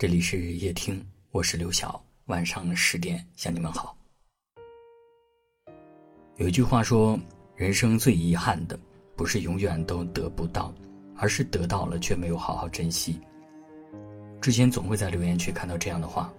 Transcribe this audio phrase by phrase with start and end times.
[0.00, 2.02] 这里是夜听，我是刘晓。
[2.24, 3.94] 晚上十点向你们好。
[6.36, 7.20] 有一句话说，
[7.54, 8.80] 人生最遗憾的，
[9.14, 10.72] 不是永远都得不到，
[11.18, 13.20] 而是得到了却没有好好珍惜。
[14.40, 16.32] 之前总会在留言区看到这样的话，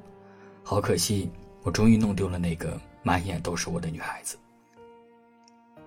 [0.64, 1.30] 好可惜，
[1.62, 4.40] 我终于弄丢了那个满眼都是我的女孩子。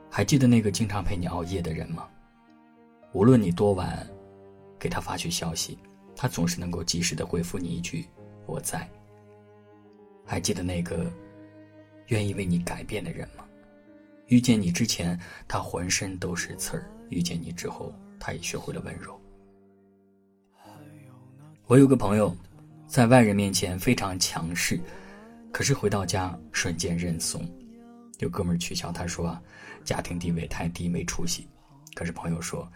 [0.09, 2.09] 还记得那个经常陪你熬夜的人吗？
[3.13, 4.09] 无论你多晚，
[4.79, 5.77] 给他发去消息。
[6.17, 8.07] 他总是能够及时的回复你一句
[8.47, 8.89] “我在”。
[10.25, 11.11] 还记得那个
[12.07, 13.45] 愿意为你改变的人吗？
[14.29, 19.21] 遇见你之前，他浑身都是刺儿；遇见你之后，他也学会了温柔。
[21.67, 22.35] 我有个朋友，
[22.87, 24.81] 在外人面前非常强势，
[25.53, 27.47] 可是回到家瞬间认怂。
[28.19, 29.39] 有哥们儿取笑他说
[29.85, 31.47] ：“家庭地位太低，没出息。”
[31.95, 32.71] 可是朋友说。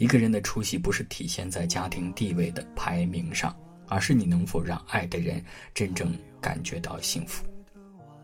[0.00, 3.54] 一个人的出息不是体现在家庭地位的排名上，
[3.86, 7.44] 而是你能否让爱的人真正感觉到幸福。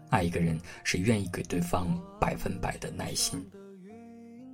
[0.09, 1.87] 爱一个人是愿意给对方
[2.19, 3.47] 百分百的耐心。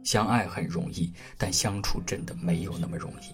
[0.03, 3.33] 相爱很容易，但相处真的没有那么容易。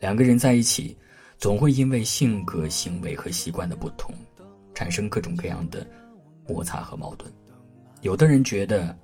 [0.00, 0.96] 两个人在一起，
[1.36, 4.14] 总会因为性格、行为和习惯的不同，
[4.72, 5.86] 产生各种各样的
[6.48, 7.30] 摩擦和矛盾。
[8.00, 8.98] 有的人觉得。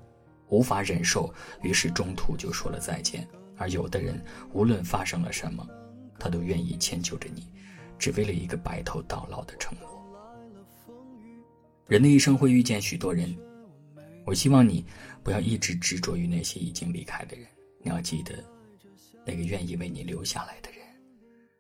[0.51, 1.33] 无法忍受，
[1.63, 3.27] 于是中途就说了再见。
[3.57, 5.67] 而有的人，无论发生了什么，
[6.19, 7.47] 他都愿意迁就着你，
[7.99, 9.89] 只为了一个白头到老的承诺。
[11.87, 13.37] 人的一生会遇见许多人，
[14.25, 14.85] 我希望你
[15.25, 17.47] 不要一直执着于那些已经离开的人。
[17.83, 18.45] 你要记得，
[19.25, 20.81] 那个愿意为你留下来的人，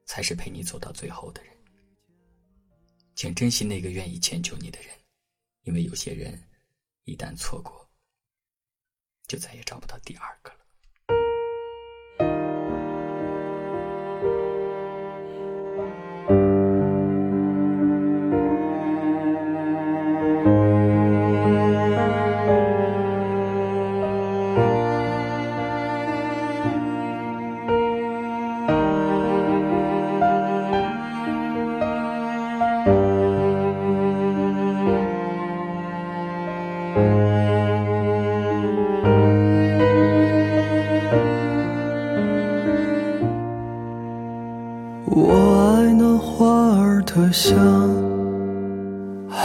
[0.05, 1.53] 才是陪你走到最后的人。
[3.15, 4.91] 请珍惜那个愿意迁就你的人，
[5.65, 6.39] 因为有些人，
[7.05, 7.88] 一旦错过。
[9.29, 10.59] 就再也找不到第二个了。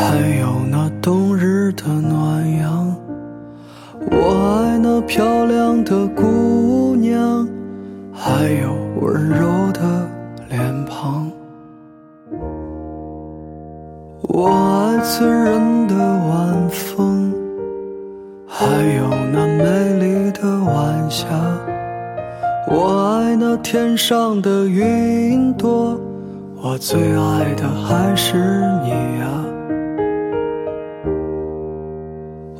[0.03, 2.94] 还有那冬日的暖阳。
[4.12, 7.47] 我爱那漂亮的姑娘，
[8.12, 9.80] 还有温柔的
[10.50, 11.31] 脸庞。
[14.24, 17.34] 我爱醉人的晚风，
[18.46, 21.25] 还有那美丽的晚霞。
[22.68, 25.97] 我爱那天上的云朵。
[26.62, 28.38] 我最爱的还是
[28.84, 29.53] 你呀！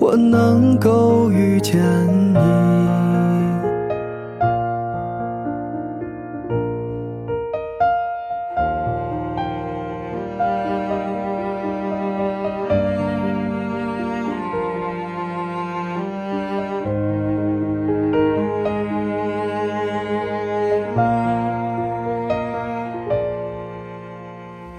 [0.00, 1.82] 我能够遇见
[2.32, 2.38] 你。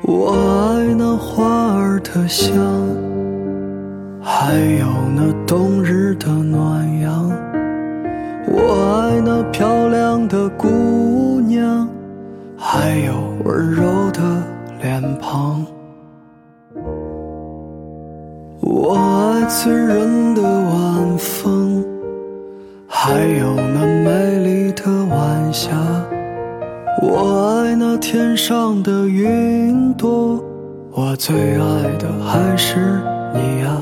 [0.02, 2.56] 我爱那花儿的香，
[4.22, 4.86] 还有
[5.16, 7.30] 那冬日的暖阳。
[8.48, 11.88] 我爱那漂亮的姑娘，
[12.58, 13.14] 还有
[13.46, 14.22] 温柔的
[14.82, 15.66] 脸庞。
[18.62, 21.86] 我爱醉人的晚风，
[22.88, 25.70] 还有那美丽的晚霞。
[27.02, 30.44] 我爱那天上的云朵，
[30.92, 33.00] 我最爱的还是
[33.34, 33.82] 你呀。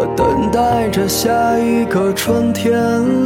[0.00, 2.72] 我等待着下一个春天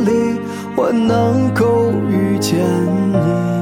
[0.07, 0.41] 里，
[0.75, 2.61] 我能够遇见
[3.13, 3.62] 你。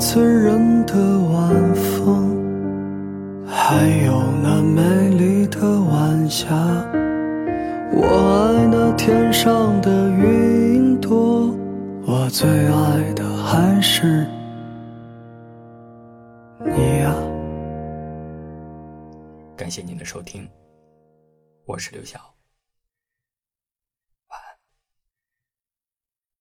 [0.00, 0.94] 醉人的
[1.28, 2.34] 晚风，
[3.46, 6.48] 还有那美丽的晚霞。
[7.92, 11.54] 我爱那天上的云朵，
[12.06, 14.26] 我最爱的还是
[16.64, 17.14] 你啊！
[19.54, 20.48] 感谢您的收听，
[21.66, 22.18] 我是刘晓。